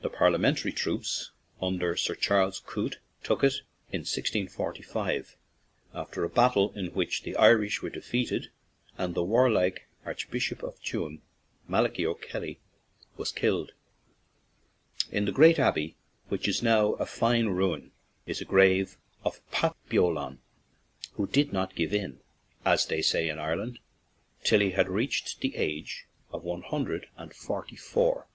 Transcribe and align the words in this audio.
The 0.00 0.08
Parliament 0.08 0.60
ary 0.64 0.72
troops, 0.72 1.30
under 1.60 1.94
Sir 1.94 2.14
Charles 2.14 2.58
Coote, 2.60 3.00
took 3.22 3.44
it 3.44 3.56
in 3.90 3.98
1645 4.00 5.36
after 5.92 6.24
a 6.24 6.30
battle 6.30 6.72
in 6.74 6.86
which 6.94 7.22
the 7.22 7.36
Irish 7.36 7.82
were 7.82 7.90
defeated 7.90 8.50
and 8.96 9.14
the 9.14 9.22
warlike 9.22 9.86
Archbishop 10.06 10.62
of 10.62 10.82
Tuam, 10.82 11.20
Malachy 11.68 12.04
0' 12.04 12.14
Kelly, 12.14 12.60
was 13.18 13.30
killed. 13.30 13.72
In 15.10 15.26
the 15.26 15.32
great 15.32 15.58
abbey, 15.58 15.96
which 16.30 16.48
is 16.48 16.62
now 16.62 16.92
a 16.94 17.04
fine 17.04 17.48
ruin, 17.48 17.92
is 18.24 18.38
the 18.38 18.46
grave 18.46 18.96
of 19.22 19.44
Patrick 19.50 19.76
Beolan, 19.90 20.38
who 21.16 21.26
did 21.26 21.52
not 21.52 21.74
"give 21.74 21.92
in," 21.92 22.20
as 22.64 22.86
they 22.86 23.02
say 23.02 23.28
in 23.28 23.38
Ireland, 23.38 23.80
till 24.44 24.60
he 24.60 24.70
had 24.70 24.88
reached 24.88 25.42
the 25.42 25.54
age 25.56 26.06
of 26.30 26.42
one 26.42 26.62
hun 26.62 26.84
dred 26.84 27.08
and 27.18 27.34
forty 27.34 27.76
four. 27.76 28.26